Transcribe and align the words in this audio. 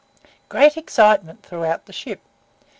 Great 0.49 0.77
excitement 0.77 1.43
throughout 1.43 1.85
the 1.85 1.93
ship. 1.93 2.21